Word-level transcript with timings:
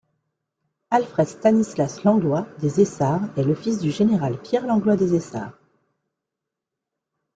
Alfred 0.89 1.27
Stanislas 1.27 2.03
Langlois 2.03 2.47
des 2.59 2.79
Essarts 2.81 3.29
est 3.37 3.43
le 3.43 3.53
fils 3.53 3.77
du 3.77 3.91
général 3.91 4.41
Pierre 4.41 4.65
Langlois 4.65 4.95
des 4.95 5.13
Essarts. 5.13 5.53